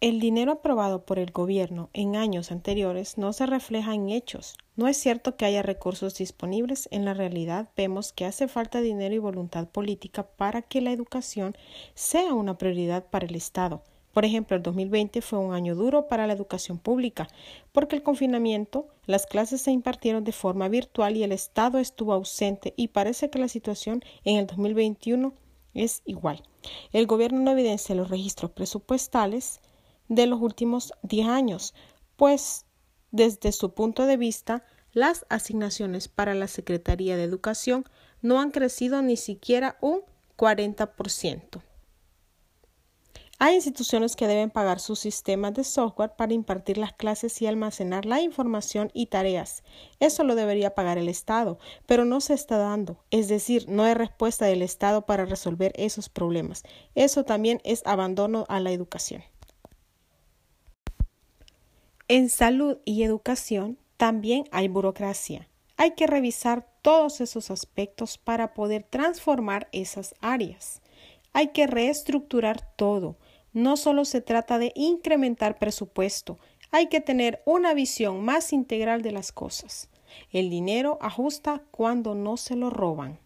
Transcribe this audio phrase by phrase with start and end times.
[0.00, 4.56] El dinero aprobado por el gobierno en años anteriores no se refleja en hechos.
[4.76, 6.88] No es cierto que haya recursos disponibles.
[6.92, 11.56] En la realidad vemos que hace falta dinero y voluntad política para que la educación
[11.94, 13.82] sea una prioridad para el Estado.
[14.12, 17.26] Por ejemplo, el 2020 fue un año duro para la educación pública,
[17.72, 22.72] porque el confinamiento, las clases se impartieron de forma virtual y el Estado estuvo ausente
[22.76, 25.34] y parece que la situación en el 2021
[25.74, 26.44] es igual.
[26.92, 29.60] El gobierno no evidencia los registros presupuestales
[30.08, 31.74] de los últimos 10 años,
[32.16, 32.66] pues
[33.10, 37.84] desde su punto de vista, las asignaciones para la Secretaría de Educación
[38.22, 40.02] no han crecido ni siquiera un
[40.36, 41.62] 40%.
[43.40, 48.04] Hay instituciones que deben pagar sus sistemas de software para impartir las clases y almacenar
[48.04, 49.62] la información y tareas.
[50.00, 53.04] Eso lo debería pagar el Estado, pero no se está dando.
[53.12, 56.64] Es decir, no hay respuesta del Estado para resolver esos problemas.
[56.96, 59.22] Eso también es abandono a la educación.
[62.08, 65.46] En salud y educación también hay burocracia.
[65.76, 70.80] Hay que revisar todos esos aspectos para poder transformar esas áreas.
[71.34, 73.18] Hay que reestructurar todo.
[73.52, 76.38] No solo se trata de incrementar presupuesto,
[76.70, 79.90] hay que tener una visión más integral de las cosas.
[80.30, 83.18] El dinero ajusta cuando no se lo roban.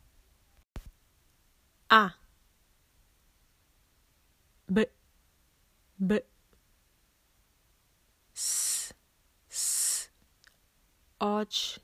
[1.89, 2.19] A.
[4.67, 4.91] B.
[5.99, 6.32] B.
[11.23, 11.81] och,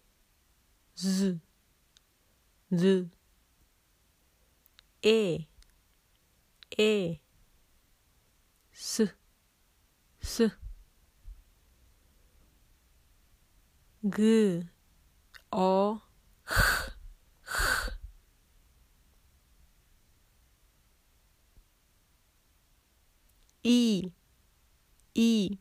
[0.94, 1.38] z,
[2.70, 3.08] z,
[5.02, 5.46] e,
[6.78, 7.20] e,
[8.72, 9.00] s,
[10.20, 10.40] s,
[14.02, 14.66] g,
[15.52, 16.00] o,
[16.44, 16.90] h,
[17.44, 17.90] h.
[23.62, 24.12] I,
[25.14, 25.58] I,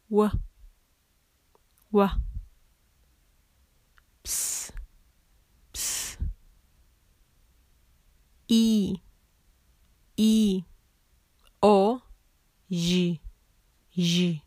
[0.09, 0.31] W.
[1.91, 2.09] W.
[4.23, 4.71] Ps.
[8.49, 9.10] I, I,
[13.97, 14.41] J.